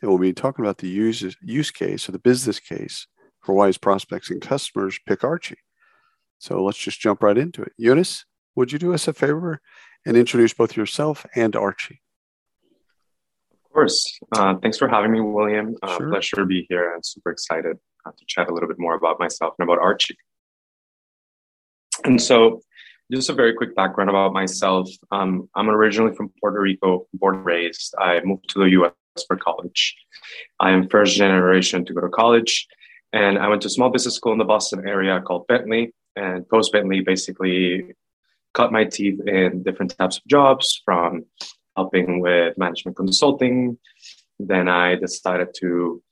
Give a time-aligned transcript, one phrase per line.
[0.00, 3.06] and we'll be talking about the use, use case or the business case
[3.42, 5.58] for why his prospects and customers pick Archie.
[6.38, 7.72] So let's just jump right into it.
[7.80, 8.24] Yunas,
[8.56, 9.60] would you do us a favor
[10.06, 12.00] and introduce both yourself and Archie?
[13.52, 14.18] Of course.
[14.34, 15.76] Uh, thanks for having me, William.
[15.82, 16.08] Uh, sure.
[16.08, 16.92] Pleasure to be here.
[16.94, 17.76] I'm super excited
[18.06, 20.16] uh, to chat a little bit more about myself and about Archie.
[22.04, 22.62] And so,
[23.12, 24.88] just a very quick background about myself.
[25.10, 27.94] Um, I'm originally from Puerto Rico, born and raised.
[27.98, 28.92] I moved to the US
[29.26, 29.96] for college.
[30.58, 32.66] I am first generation to go to college,
[33.12, 35.92] and I went to a small business school in the Boston area called Bentley.
[36.16, 37.94] And post Bentley, basically
[38.52, 41.24] cut my teeth in different types of jobs, from
[41.76, 43.78] helping with management consulting.
[44.38, 46.02] Then I decided to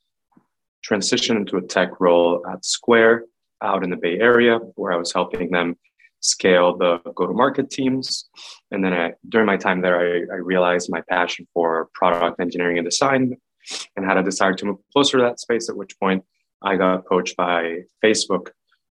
[0.83, 3.25] transition into a tech role at Square
[3.61, 5.75] out in the Bay Area, where I was helping them
[6.21, 8.29] scale the go-to-market teams.
[8.71, 12.77] And then I, during my time there, I, I, realized my passion for product engineering
[12.77, 13.37] and design
[13.95, 16.23] and had a desire to move closer to that space, at which point
[16.61, 18.49] I got poached by Facebook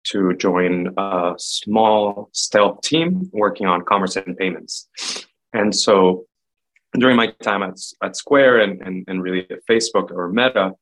[0.05, 4.89] to join a small stealth team working on commerce and payments.
[5.53, 6.25] And so
[6.99, 10.73] during my time at, at Square and, and, and really at Facebook or Meta,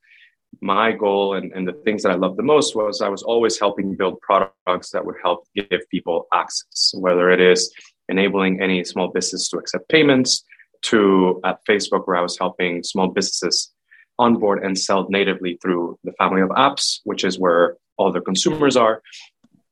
[0.60, 3.58] my goal and, and the things that I loved the most was I was always
[3.58, 7.74] helping build products that would help give people access, whether it is
[8.10, 10.44] enabling any small business to accept payments,
[10.84, 13.72] to at Facebook, where I was helping small businesses
[14.20, 18.76] onboard and sell natively through the family of apps, which is where all the consumers
[18.76, 19.02] are.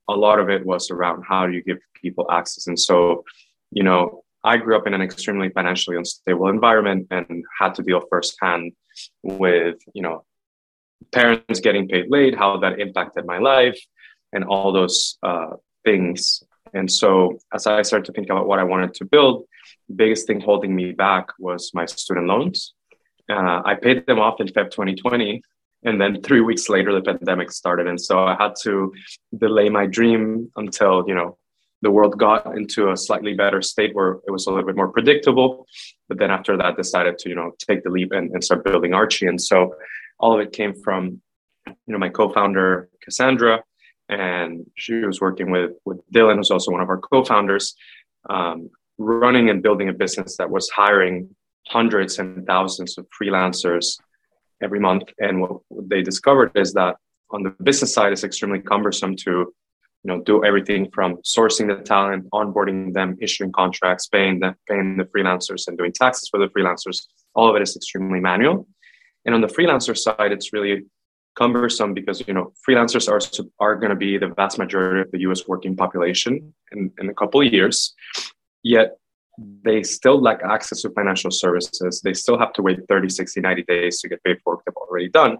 [0.07, 2.67] A lot of it was around how do you give people access.
[2.67, 3.23] And so,
[3.71, 8.01] you know, I grew up in an extremely financially unstable environment and had to deal
[8.09, 8.71] firsthand
[9.21, 10.23] with, you know,
[11.11, 13.79] parents getting paid late, how that impacted my life,
[14.33, 15.51] and all those uh,
[15.83, 16.43] things.
[16.73, 19.45] And so, as I started to think about what I wanted to build,
[19.87, 22.73] the biggest thing holding me back was my student loans.
[23.29, 25.41] Uh, I paid them off in Feb 2020,
[25.83, 28.93] and then three weeks later, the pandemic started, and so I had to
[29.37, 31.37] delay my dream until you know
[31.81, 34.89] the world got into a slightly better state where it was a little bit more
[34.89, 35.65] predictable.
[36.09, 38.93] But then after that, decided to you know take the leap and, and start building
[38.93, 39.27] Archie.
[39.27, 39.75] And so
[40.19, 41.21] all of it came from
[41.67, 43.63] you know my co-founder Cassandra,
[44.09, 47.75] and she was working with with Dylan, who's also one of our co-founders,
[48.29, 51.35] um, running and building a business that was hiring
[51.67, 53.97] hundreds and thousands of freelancers
[54.61, 55.03] every month.
[55.19, 56.95] And what they discovered is that
[57.31, 59.53] on the business side, it's extremely cumbersome to
[60.03, 64.97] you know do everything from sourcing the talent onboarding them issuing contracts paying them paying
[64.97, 68.65] the freelancers and doing taxes for the freelancers all of it is extremely manual
[69.25, 70.85] and on the freelancer side, it's really
[71.35, 73.21] cumbersome because you know freelancers are
[73.59, 75.47] are going to be the vast majority of the U.S.
[75.47, 77.93] working population in, in a couple of years.
[78.63, 78.97] Yet
[79.63, 82.01] they still lack access to financial services.
[82.01, 84.75] They still have to wait 30, 60, 90 days to get paid for work they've
[84.75, 85.37] already done.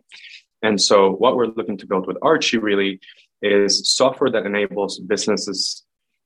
[0.62, 3.00] And so, what we're looking to build with Archie really
[3.42, 5.86] is software that enables businesses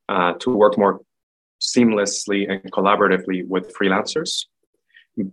[0.09, 1.01] uh, to work more
[1.61, 4.45] seamlessly and collaboratively with freelancers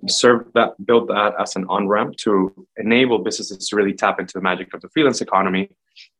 [0.08, 4.34] serve that, build that as an on ramp to enable businesses to really tap into
[4.34, 5.70] the magic of the freelance economy.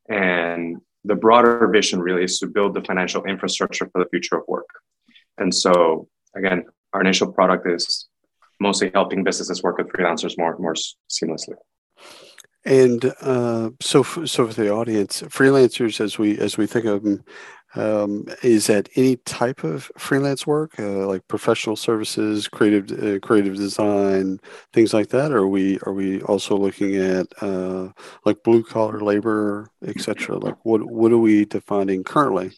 [0.09, 4.43] And the broader vision really is to build the financial infrastructure for the future of
[4.49, 4.69] work.
[5.39, 8.09] And so, again, our initial product is
[8.61, 10.75] mostly helping businesses work with freelancers more more
[11.09, 11.55] seamlessly.
[12.65, 17.25] And uh, so, so for the audience, freelancers, as we as we think of them,
[17.77, 23.57] um, is that any type of freelance work, uh, like professional services, creative uh, creative
[23.57, 24.41] design,
[24.73, 25.33] things like that?
[25.33, 27.91] Or are we are we also looking at uh,
[28.25, 30.39] like blue collar labor, etc.?
[30.39, 32.53] Like what what are we defining currently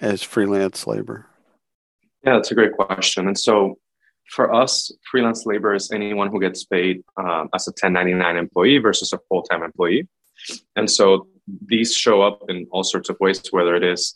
[0.00, 1.26] as freelance labor?
[2.24, 3.26] Yeah, that's a great question.
[3.26, 3.78] And so
[4.30, 9.12] for us, freelance labor is anyone who gets paid um, as a 1099 employee versus
[9.12, 10.08] a full time employee.
[10.76, 11.28] And so
[11.64, 14.14] these show up in all sorts of ways, whether it is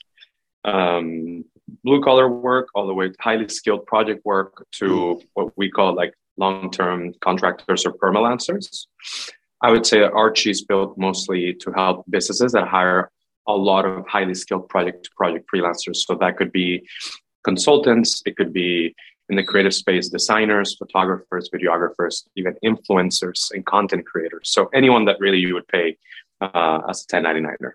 [0.64, 1.44] um,
[1.84, 5.26] blue collar work all the way to highly skilled project work to mm.
[5.34, 8.86] what we call like long term contractors or permalancers.
[9.62, 13.10] I would say Archie is built mostly to help businesses that hire
[13.46, 15.96] a lot of highly skilled project to project freelancers.
[15.96, 16.86] So that could be
[17.44, 18.94] consultants, it could be
[19.28, 24.50] in the creative space designers, photographers, videographers, even influencers and content creators.
[24.50, 25.96] So anyone that really you would pay
[26.40, 27.72] uh, as a 1099er.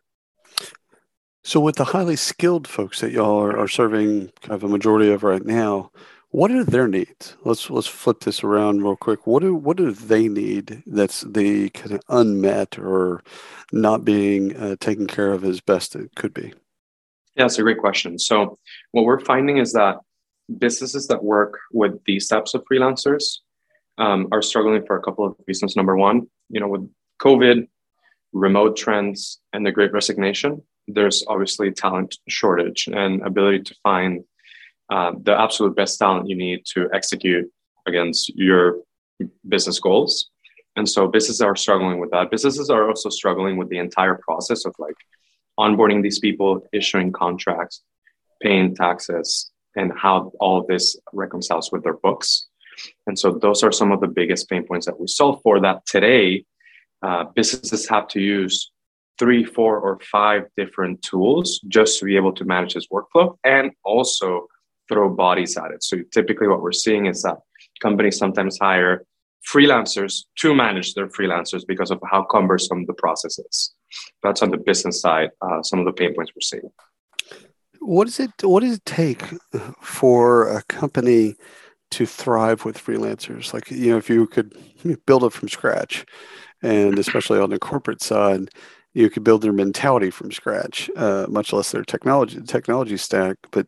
[1.45, 5.12] So, with the highly skilled folks that y'all are, are serving kind of a majority
[5.12, 5.92] of right now,
[6.31, 7.38] what are their needs?
[7.45, 9.27] Let's let's flip this around real quick.
[9.27, 13.21] What do what do they need that's the kind of unmet or
[13.71, 16.47] not being uh, taken care of as best it could be?
[17.36, 18.18] Yeah, that's a great question.
[18.18, 18.57] So,
[18.92, 19.97] what we're finding is that
[20.57, 23.38] businesses that work with these types of freelancers
[24.00, 25.75] um, are struggling for a couple of reasons.
[25.75, 26.89] Number one, you know, with
[27.21, 27.68] COVID,
[28.33, 34.24] remote trends, and the great resignation, there's obviously talent shortage and ability to find
[34.90, 37.52] uh, the absolute best talent you need to execute
[37.88, 38.78] against your
[39.48, 40.30] business goals.
[40.76, 42.32] And so businesses are struggling with that.
[42.32, 44.96] Businesses are also struggling with the entire process of like
[45.58, 47.81] onboarding these people, issuing contracts,
[48.42, 52.48] paying taxes, and how all of this reconciles with their books.
[53.08, 55.86] And so those are some of the biggest pain points that we solve for that
[55.86, 56.46] today
[57.02, 58.72] uh, businesses have to use
[59.18, 63.72] three, four, or five different tools just to be able to manage this workflow and
[63.84, 64.48] also
[64.90, 65.84] throw bodies at it.
[65.84, 67.38] So typically what we're seeing is that
[67.82, 69.06] companies sometimes hire
[69.48, 73.74] freelancers to manage their freelancers because of how cumbersome the process is.
[74.24, 76.72] That's on the business side, uh, some of the pain points we're seeing.
[77.80, 79.22] What does it what does it take
[79.80, 81.36] for a company
[81.92, 83.54] to thrive with freelancers?
[83.54, 84.58] Like, you know, if you could
[85.06, 86.06] build it from scratch,
[86.64, 88.50] and especially on the corporate side,
[88.95, 93.38] you could build their mentality from scratch, uh, much less their technology technology stack.
[93.51, 93.68] But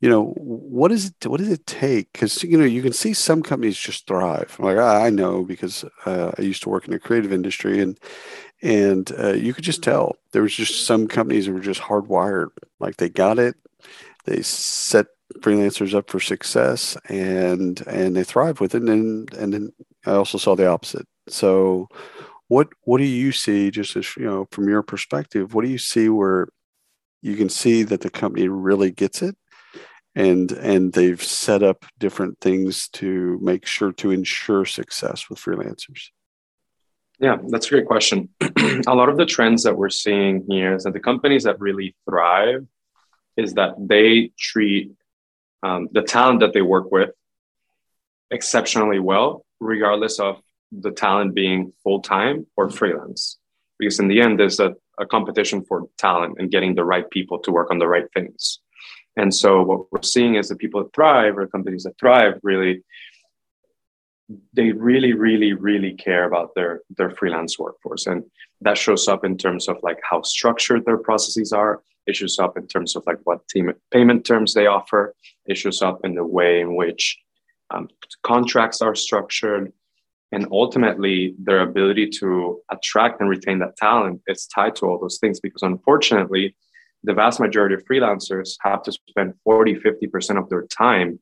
[0.00, 1.26] you know, what is it?
[1.26, 2.12] What does it take?
[2.12, 4.54] Because you know, you can see some companies just thrive.
[4.60, 7.98] Like I know because uh, I used to work in the creative industry, and
[8.62, 12.48] and uh, you could just tell there was just some companies that were just hardwired.
[12.78, 13.56] Like they got it,
[14.26, 15.06] they set
[15.38, 18.82] freelancers up for success, and and they thrive with it.
[18.82, 19.72] And and then
[20.04, 21.06] I also saw the opposite.
[21.28, 21.88] So,
[22.50, 23.70] what what do you see?
[23.70, 26.48] Just as you know, from your perspective, what do you see where
[27.22, 29.36] you can see that the company really gets it
[30.16, 36.08] and and they've set up different things to make sure to ensure success with freelancers
[37.20, 38.28] yeah that's a great question
[38.88, 41.94] a lot of the trends that we're seeing here is that the companies that really
[42.08, 42.66] thrive
[43.36, 44.90] is that they treat
[45.62, 47.10] um, the talent that they work with
[48.32, 50.40] exceptionally well regardless of
[50.72, 53.38] the talent being full-time or freelance.
[53.78, 57.38] Because in the end there's a, a competition for talent and getting the right people
[57.40, 58.60] to work on the right things.
[59.16, 62.82] And so what we're seeing is the people that thrive or companies that thrive really
[64.52, 68.06] they really really really care about their their freelance workforce.
[68.06, 68.22] And
[68.60, 71.82] that shows up in terms of like how structured their processes are.
[72.06, 75.14] It shows up in terms of like what team payment terms they offer.
[75.46, 77.18] It shows up in the way in which
[77.70, 77.88] um,
[78.22, 79.72] contracts are structured
[80.32, 85.18] and ultimately their ability to attract and retain that talent is tied to all those
[85.18, 86.54] things because unfortunately
[87.02, 91.18] the vast majority of freelancers have to spend 40, 50% of their time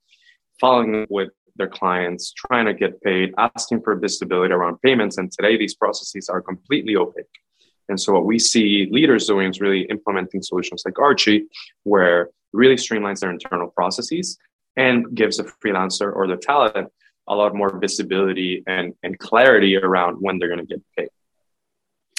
[0.60, 5.18] following with their clients, trying to get paid, asking for visibility around payments.
[5.18, 7.26] And today, these processes are completely opaque.
[7.88, 11.46] And so, what we see leaders doing is really implementing solutions like Archie,
[11.84, 14.38] where really streamlines their internal processes
[14.76, 16.88] and gives a freelancer or the talent
[17.28, 21.08] a lot more visibility and, and clarity around when they're going to get paid.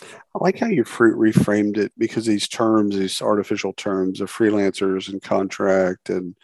[0.01, 5.21] I like how you reframed it because these terms, these artificial terms of freelancers and
[5.21, 6.35] contract and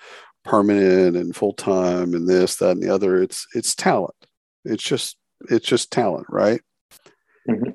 [0.43, 3.21] permanent and full time and this, that, and the other.
[3.21, 4.15] It's it's talent.
[4.63, 5.17] It's just
[5.49, 6.61] it's just talent, right?
[7.49, 7.71] Mm-hmm.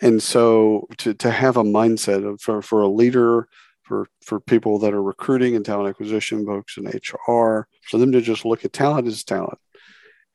[0.00, 3.48] And so to to have a mindset of for for a leader,
[3.82, 8.20] for for people that are recruiting and talent acquisition folks in HR, for them to
[8.20, 9.58] just look at talent as talent.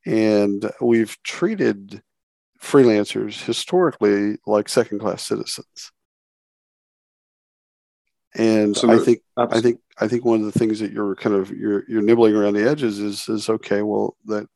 [0.05, 2.01] And we've treated
[2.61, 5.91] freelancers historically like second class citizens.
[8.35, 11.51] And I think I think I think one of the things that you're kind of
[11.51, 14.47] you're you're nibbling around the edges is is okay, well that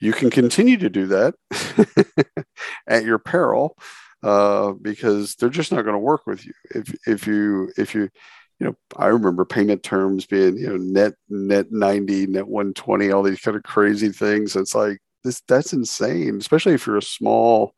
[0.00, 1.34] you can continue to do that
[2.86, 3.76] at your peril
[4.22, 8.08] uh, because they're just not going to work with you if if you if you
[8.64, 13.22] you know I remember payment terms being you know net net 90 net 120 all
[13.22, 17.74] these kind of crazy things it's like this that's insane, especially if you're a small,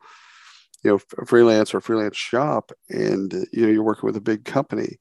[0.85, 4.99] you know, freelance or freelance shop, and you know you're working with a big company.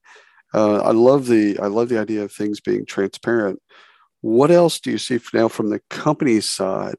[0.54, 3.60] Uh, I love the I love the idea of things being transparent.
[4.22, 6.96] What else do you see now from the company side?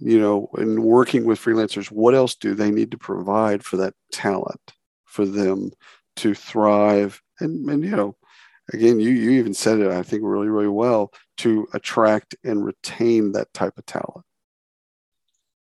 [0.00, 3.94] You know, in working with freelancers, what else do they need to provide for that
[4.12, 4.60] talent
[5.06, 5.70] for them
[6.18, 8.16] to thrive and, and you know
[8.72, 13.32] again, you you even said it, I think, really, really well to attract and retain
[13.32, 14.24] that type of talent.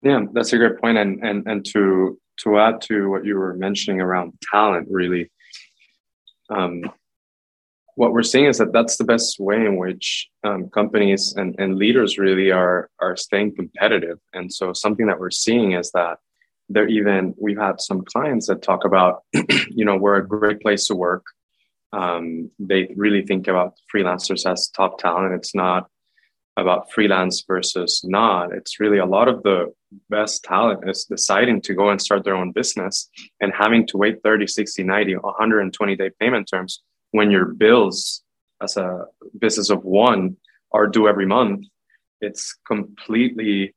[0.02, 0.98] Yeah, that's a great point.
[0.98, 5.30] And and and to to add to what you were mentioning around talent, really,
[6.50, 6.82] um,
[7.96, 11.76] what we're seeing is that that's the best way in which um, companies and, and
[11.76, 14.18] leaders really are are staying competitive.
[14.32, 16.18] And so something that we're seeing is that
[16.68, 19.22] they're even we've had some clients that talk about,
[19.68, 21.24] you know, we're a great place to work.
[21.92, 25.34] Um, they really think about freelancers as top talent.
[25.34, 25.88] It's not
[26.56, 28.52] about freelance versus not.
[28.52, 29.72] It's really a lot of the
[30.08, 33.08] best talent is deciding to go and start their own business
[33.40, 38.22] and having to wait 30, 60, 90, 120 day payment terms when your bills
[38.62, 39.04] as a
[39.38, 40.36] business of one
[40.72, 41.66] are due every month.
[42.20, 43.74] It's completely,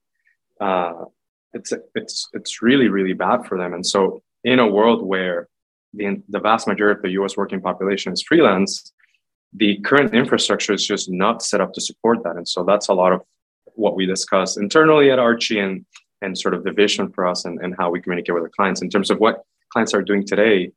[0.61, 1.05] uh,
[1.53, 3.73] it's, it's, it's really, really bad for them.
[3.73, 5.47] And so in a world where
[5.93, 8.91] the, the vast majority of the US working population is freelance,
[9.53, 12.35] the current infrastructure is just not set up to support that.
[12.35, 13.21] And so that's a lot of
[13.75, 15.85] what we discuss internally at Archie and,
[16.21, 18.81] and sort of the vision for us and, and how we communicate with our clients
[18.81, 20.71] in terms of what clients are doing today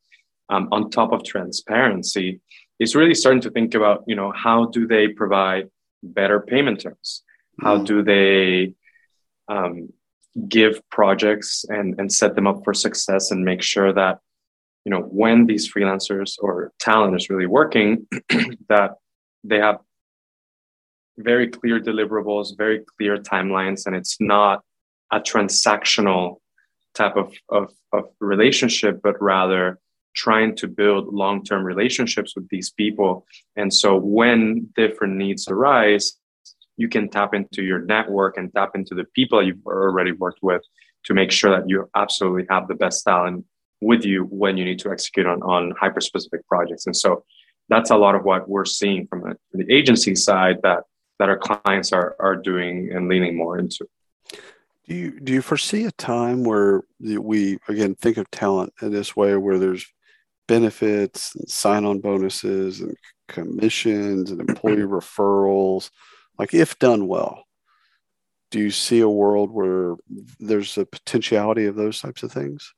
[0.51, 2.41] um, on top of transparency
[2.79, 5.69] is really starting to think about, you know, how do they provide
[6.03, 7.23] better payment terms?
[7.61, 7.87] How mm.
[7.87, 8.75] do they
[9.49, 9.93] um,
[10.49, 14.19] give projects and, and set them up for success and make sure that
[14.85, 18.07] you know when these freelancers or talent is really working
[18.69, 18.93] that
[19.45, 19.79] they have
[21.19, 24.63] very clear deliverables very clear timelines and it's not
[25.13, 26.37] a transactional
[26.95, 29.79] type of, of, of relationship but rather
[30.15, 33.27] trying to build long-term relationships with these people.
[33.57, 36.17] And so when different needs arise
[36.81, 40.63] you can tap into your network and tap into the people you've already worked with
[41.05, 43.45] to make sure that you absolutely have the best talent
[43.83, 46.87] with you when you need to execute on, on hyper specific projects.
[46.87, 47.23] And so
[47.69, 50.85] that's a lot of what we're seeing from, from the agency side that,
[51.19, 53.87] that our clients are, are doing and leaning more into.
[54.89, 59.15] Do you, do you foresee a time where we, again, think of talent in this
[59.15, 59.87] way where there's
[60.49, 62.97] benefits and sign on bonuses and
[63.29, 65.91] commissions and employee referrals,
[66.41, 67.45] like if done well?
[68.51, 69.97] Do you see a world where
[70.41, 72.73] there's a potentiality of those types of things?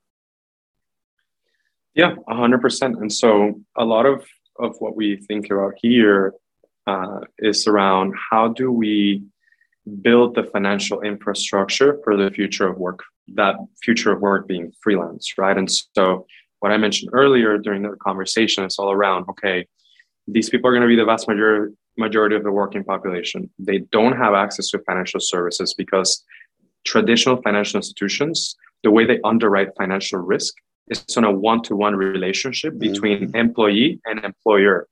[1.94, 3.00] Yeah, 100%.
[3.00, 4.26] And so a lot of,
[4.58, 6.34] of what we think about here
[6.88, 9.22] uh, is around how do we
[10.00, 13.54] build the financial infrastructure for the future of work, that
[13.84, 15.56] future of work being freelance, right?
[15.56, 16.26] And so
[16.58, 19.68] what I mentioned earlier during the conversation is all around, okay,
[20.26, 23.50] these people are going to be the vast majority, majority of the working population.
[23.58, 26.24] They don't have access to financial services because
[26.84, 30.54] traditional financial institutions, the way they underwrite financial risk
[30.88, 33.36] is on a one-to-one relationship between mm-hmm.
[33.36, 34.88] employee and employer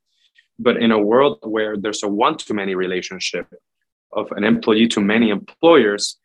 [0.61, 3.47] but in a world where there's a one-to-many relationship
[4.12, 6.19] of an employee to many employers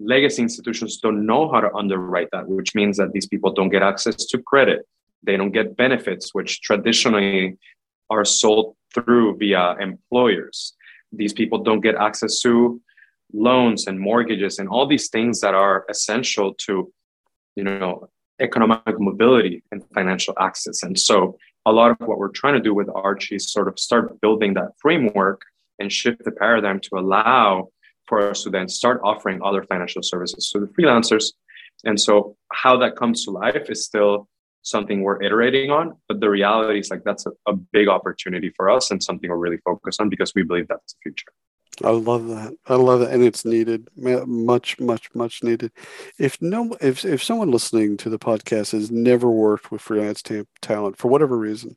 [0.00, 3.82] legacy institutions don't know how to underwrite that which means that these people don't get
[3.82, 4.80] access to credit
[5.22, 7.56] they don't get benefits which traditionally
[8.12, 10.74] are sold through via employers
[11.12, 12.80] these people don't get access to
[13.32, 16.92] loans and mortgages and all these things that are essential to
[17.56, 18.08] you know
[18.40, 20.82] economic mobility and financial access.
[20.82, 23.78] And so a lot of what we're trying to do with Archie is sort of
[23.78, 25.42] start building that framework
[25.78, 27.68] and shift the paradigm to allow
[28.06, 31.32] for us to then start offering other financial services to the freelancers.
[31.84, 34.28] And so how that comes to life is still
[34.62, 38.70] something we're iterating on, but the reality is like that's a, a big opportunity for
[38.70, 41.32] us and something we're really focused on because we believe that's the future.
[41.82, 42.54] I love that.
[42.66, 45.72] I love that, and it's needed, much, much, much needed.
[46.18, 50.22] If no, if if someone listening to the podcast has never worked with freelance
[50.60, 51.76] talent for whatever reason,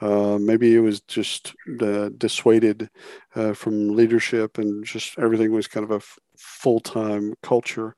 [0.00, 2.88] uh, maybe it was just uh, dissuaded
[3.34, 7.94] uh, from leadership, and just everything was kind of a f- full time culture,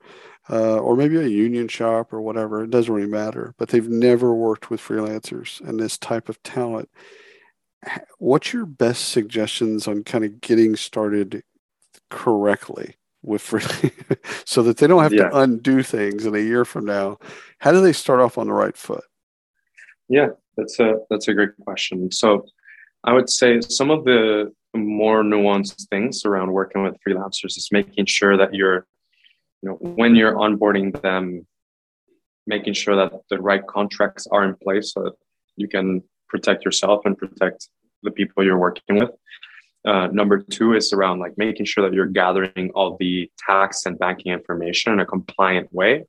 [0.49, 2.63] uh, or maybe a union shop or whatever.
[2.63, 3.53] It doesn't really matter.
[3.57, 6.89] But they've never worked with freelancers and this type of talent
[8.17, 11.43] what's your best suggestions on kind of getting started
[12.09, 13.41] correctly with
[14.45, 15.29] so that they don't have yeah.
[15.29, 17.17] to undo things in a year from now
[17.59, 19.03] how do they start off on the right foot
[20.07, 22.45] yeah that's a that's a great question so
[23.03, 28.05] i would say some of the more nuanced things around working with freelancers is making
[28.05, 28.85] sure that you're
[29.61, 31.45] you know when you're onboarding them
[32.47, 35.13] making sure that the right contracts are in place so that
[35.55, 37.69] you can protect yourself and protect
[38.03, 39.11] the people you're working with.
[39.85, 43.97] Uh, number two is around like making sure that you're gathering all the tax and
[43.97, 46.05] banking information in a compliant way,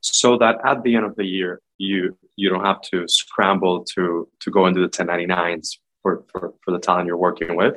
[0.00, 4.28] so that at the end of the year you you don't have to scramble to
[4.40, 7.76] to go into the 1099s for, for, for the talent you're working with.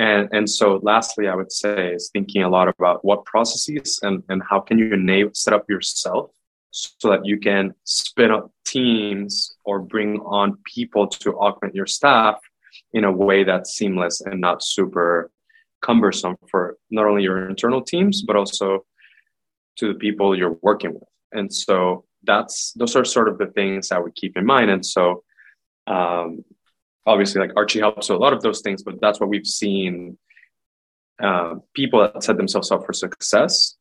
[0.00, 4.22] And, and so lastly, I would say is thinking a lot about what processes and,
[4.30, 6.30] and how can you enable, set up yourself
[6.70, 12.36] so that you can spin up teams or bring on people to augment your staff
[12.94, 15.30] in a way that's seamless and not super
[15.82, 18.86] cumbersome for not only your internal teams but also
[19.76, 21.08] to the people you're working with.
[21.32, 24.70] And so that's those are sort of the things i would keep in mind.
[24.70, 25.24] And so
[25.86, 26.42] um,
[27.06, 30.16] obviously like archie helps with a lot of those things but that's what we've seen
[31.22, 33.76] uh, people that set themselves up for success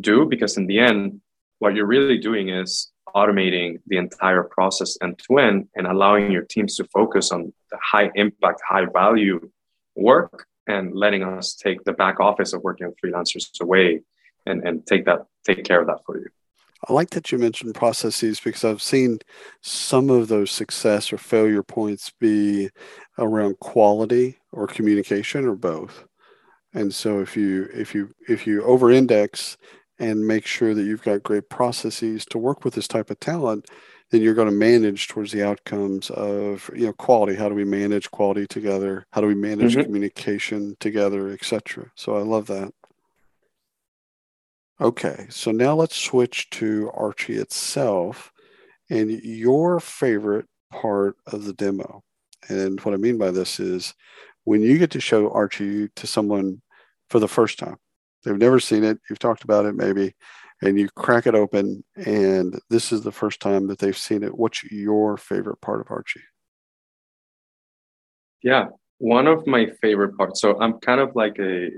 [0.00, 1.20] do because in the end
[1.58, 6.42] what you're really doing is automating the entire process end to end and allowing your
[6.42, 9.40] teams to focus on the high impact high value
[9.94, 14.00] work and letting us take the back office of working with freelancers away
[14.46, 16.28] and, and take that take care of that for you
[16.88, 19.18] I like that you mentioned processes because I've seen
[19.62, 22.70] some of those success or failure points be
[23.18, 26.04] around quality or communication or both.
[26.74, 29.56] And so if you if you if you over index
[29.98, 33.70] and make sure that you've got great processes to work with this type of talent,
[34.10, 37.34] then you're going to manage towards the outcomes of you know quality.
[37.36, 39.06] How do we manage quality together?
[39.12, 39.84] How do we manage mm-hmm.
[39.84, 41.90] communication together, etc.
[41.94, 42.72] So I love that.
[44.80, 48.32] Okay, so now let's switch to Archie itself
[48.90, 52.02] and your favorite part of the demo.
[52.48, 53.94] And what I mean by this is
[54.42, 56.60] when you get to show Archie to someone
[57.08, 57.76] for the first time,
[58.24, 60.14] they've never seen it, you've talked about it maybe,
[60.60, 64.36] and you crack it open, and this is the first time that they've seen it.
[64.36, 66.20] What's your favorite part of Archie?
[68.42, 68.66] Yeah,
[68.98, 70.40] one of my favorite parts.
[70.40, 71.70] So I'm kind of like a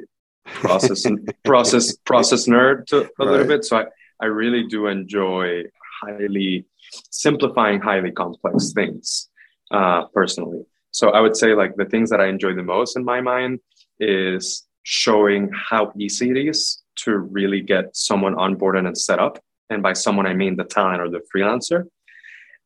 [0.47, 1.07] process
[1.45, 3.31] process process nerd to, a right.
[3.31, 3.65] little bit.
[3.65, 3.85] So I,
[4.21, 5.65] I really do enjoy
[6.03, 6.67] highly
[7.11, 9.29] simplifying highly complex things
[9.71, 10.65] uh, personally.
[10.91, 13.61] So I would say like the things that I enjoy the most in my mind
[14.01, 19.39] is showing how easy it is to really get someone onboarded and set up.
[19.69, 21.85] And by someone, I mean the talent or the freelancer.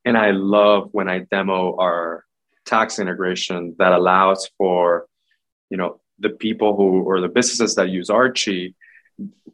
[0.04, 2.24] And I love when I demo our
[2.66, 5.06] tax integration that allows for,
[5.70, 8.74] you know, the people who or the businesses that use Archie,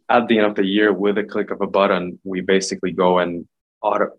[0.08, 3.18] at the end of the year, with a click of a button, we basically go
[3.18, 3.46] and
[3.82, 4.10] auto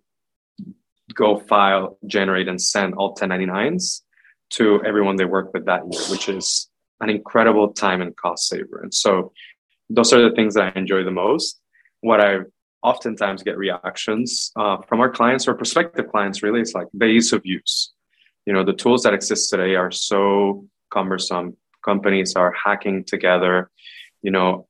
[1.13, 4.01] go file, generate, and send all 1099s
[4.49, 8.81] to everyone they work with that year, which is an incredible time and cost saver.
[8.81, 9.31] And so
[9.89, 11.60] those are the things that I enjoy the most.
[12.01, 12.39] What I
[12.83, 17.33] oftentimes get reactions uh, from our clients or prospective clients really is like the ease
[17.33, 17.93] of use.
[18.45, 21.57] You know, the tools that exist today are so cumbersome
[21.89, 23.56] companies are hacking together,
[24.26, 24.67] you know,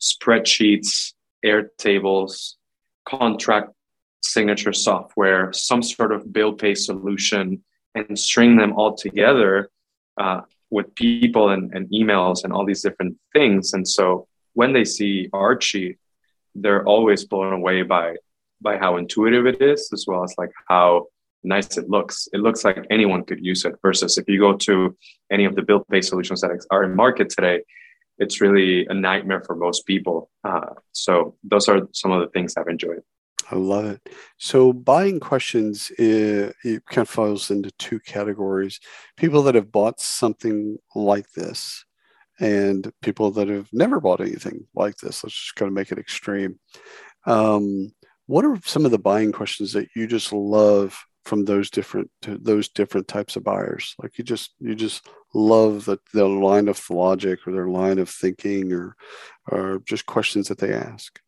[0.00, 1.12] spreadsheets,
[1.44, 2.54] Airtables,
[3.08, 3.70] contract
[4.22, 7.62] signature software, some sort of bill pay solution,
[7.94, 9.70] and string them all together
[10.22, 13.72] uh, with people and, and emails and all these different things.
[13.72, 15.98] And so when they see Archie,
[16.54, 18.16] they're always blown away by
[18.62, 21.06] by how intuitive it is, as well as like how
[21.42, 22.28] nice it looks.
[22.32, 24.96] It looks like anyone could use it versus if you go to
[25.30, 27.62] any of the bill pay solutions that are in market today,
[28.18, 30.30] it's really a nightmare for most people.
[30.44, 33.02] Uh, so those are some of the things I've enjoyed.
[33.50, 34.08] I love it.
[34.38, 38.78] So buying questions uh, it kind of falls into two categories:
[39.16, 41.84] people that have bought something like this,
[42.38, 45.24] and people that have never bought anything like this.
[45.24, 46.60] Let's just kind of make it extreme.
[47.26, 47.92] Um,
[48.26, 52.68] what are some of the buying questions that you just love from those different those
[52.68, 53.94] different types of buyers.
[54.02, 58.08] Like you just you just love the, the line of logic or their line of
[58.08, 58.96] thinking or
[59.50, 61.20] or just questions that they ask.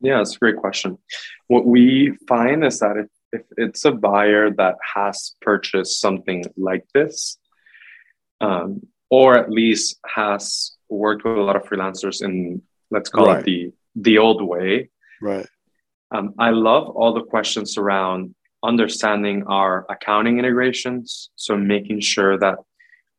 [0.00, 0.98] Yeah it's a great question.
[1.46, 6.86] What we find is that if, if it's a buyer that has purchased something like
[6.94, 7.38] this
[8.40, 13.40] um, or at least has worked with a lot of freelancers in let's call right.
[13.40, 14.90] it the the old way.
[15.20, 15.46] Right.
[16.10, 21.30] Um, i love all the questions around understanding our accounting integrations.
[21.36, 22.58] So making sure that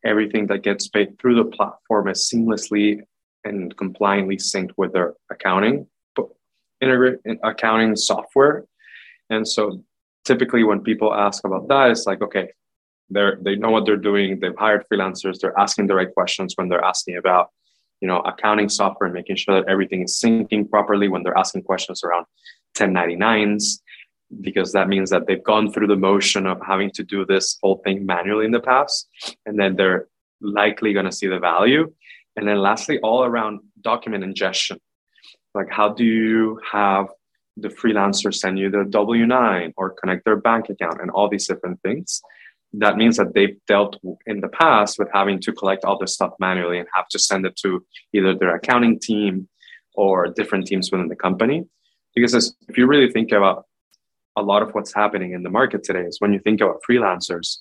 [0.05, 3.01] everything that gets paid through the platform is seamlessly
[3.45, 5.87] and compliantly synced with their accounting
[6.81, 8.65] integrate accounting software.
[9.29, 9.83] And so
[10.25, 12.51] typically when people ask about that, it's like, okay,
[13.09, 16.69] they're they know what they're doing, they've hired freelancers, they're asking the right questions when
[16.69, 17.49] they're asking about
[18.01, 21.63] you know accounting software and making sure that everything is syncing properly when they're asking
[21.63, 22.25] questions around
[22.77, 23.79] 1099s
[24.41, 27.81] because that means that they've gone through the motion of having to do this whole
[27.83, 29.07] thing manually in the past
[29.45, 30.07] and then they're
[30.41, 31.91] likely going to see the value.
[32.35, 34.79] And then lastly all around document ingestion.
[35.53, 37.07] Like how do you have
[37.57, 41.81] the freelancer send you the w9 or connect their bank account and all these different
[41.81, 42.21] things?
[42.73, 46.33] That means that they've dealt in the past with having to collect all this stuff
[46.39, 49.49] manually and have to send it to either their accounting team
[49.95, 51.65] or different teams within the company.
[52.13, 53.65] Because if you really think about
[54.35, 57.57] a lot of what's happening in the market today, is when you think about freelancers,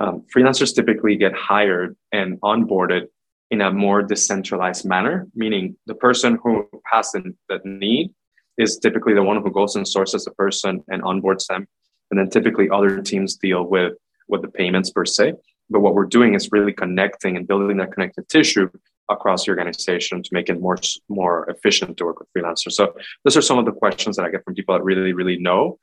[0.00, 3.06] um, freelancers typically get hired and onboarded
[3.50, 8.10] in a more decentralized manner, meaning the person who has the, the need
[8.58, 11.66] is typically the one who goes and sources the person and onboards them.
[12.10, 13.94] And then typically other teams deal with,
[14.28, 15.34] with the payments per se.
[15.70, 18.70] But what we're doing is really connecting and building that connective tissue
[19.12, 22.72] across the organization to make it more more efficient to work with freelancers.
[22.72, 22.94] So
[23.24, 25.78] those are some of the questions that I get from people that really really know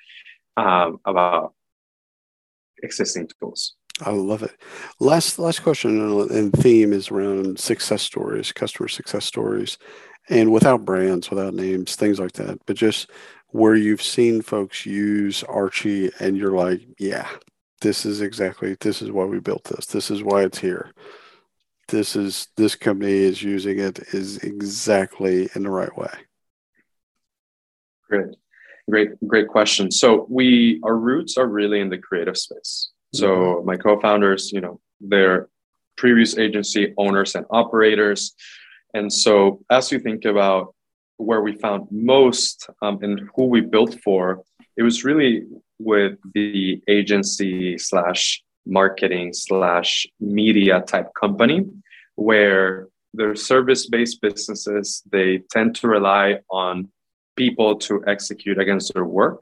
[0.58, 1.54] um, about
[2.84, 3.76] existing tools.
[4.06, 4.56] I love it.
[5.00, 6.00] Last last question
[6.32, 9.78] and theme is around success stories, customer success stories,
[10.30, 12.60] and without brands, without names, things like that.
[12.66, 13.10] But just
[13.48, 17.28] where you've seen folks use Archie, and you're like, yeah,
[17.82, 19.88] this is exactly this is why we built this.
[19.88, 20.92] This is why it's here.
[21.90, 26.12] This is this company is using it is exactly in the right way.
[28.08, 28.36] Great,
[28.90, 29.92] great, great question.
[29.92, 32.90] So we our roots are really in the creative space.
[33.14, 33.66] So mm-hmm.
[33.66, 35.50] my co-founders, you know, they're
[35.98, 38.34] previous agency owners and operators.
[38.94, 40.76] And so as you think about
[41.18, 44.44] where we found most um, and who we built for,
[44.78, 45.44] it was really
[45.80, 51.66] with the agency slash marketing slash media type company
[52.20, 56.88] where they're service-based businesses they tend to rely on
[57.36, 59.42] people to execute against their work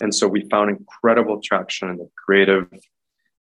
[0.00, 2.68] and so we found incredible traction in the creative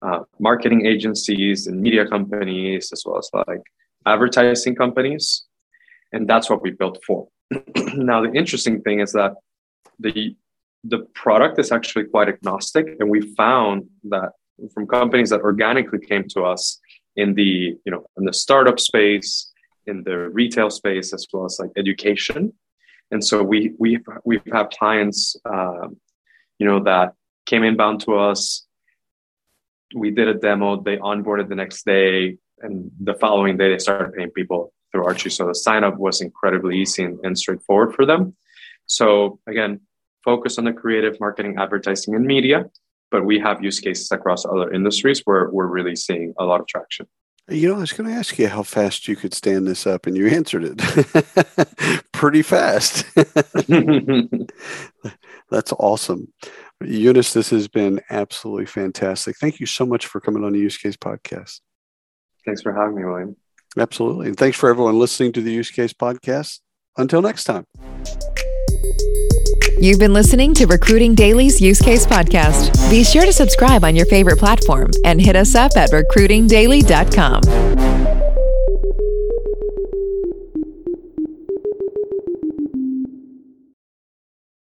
[0.04, 3.64] uh, marketing agencies and media companies, as well as like
[4.06, 5.46] advertising companies.
[6.12, 7.28] And that's what we built for.
[7.96, 9.34] now, the interesting thing is that
[10.00, 10.36] the
[10.86, 14.34] the product is actually quite agnostic, and we found that
[14.74, 16.80] from companies that organically came to us
[17.16, 19.52] in the you know in the startup space,
[19.86, 22.54] in the retail space, as well as like education.
[23.12, 25.88] And so we we we've had clients, uh,
[26.60, 27.14] you know, that
[27.46, 28.66] came inbound to us
[29.94, 30.82] we did a demo.
[30.82, 35.30] They onboarded the next day, and the following day they started paying people through Archie.
[35.30, 38.36] So the sign up was incredibly easy and, and straightforward for them.
[38.86, 39.82] So again,
[40.24, 42.66] focus on the creative marketing, advertising, and media.
[43.14, 46.66] But we have use cases across other industries where we're really seeing a lot of
[46.66, 47.08] traction.
[47.48, 50.08] You know, I was going to ask you how fast you could stand this up,
[50.08, 53.06] and you answered it pretty fast.
[55.52, 56.34] That's awesome.
[56.82, 59.38] Yunas, this has been absolutely fantastic.
[59.38, 61.60] Thank you so much for coming on the Use Case Podcast.
[62.48, 63.36] Thanks for having me, William.
[63.78, 64.30] Absolutely.
[64.30, 66.62] And thanks for everyone listening to the Use Case Podcast.
[66.98, 67.68] Until next time.
[69.84, 72.90] You've been listening to Recruiting Daily's Use Case Podcast.
[72.90, 78.33] Be sure to subscribe on your favorite platform and hit us up at recruitingdaily.com.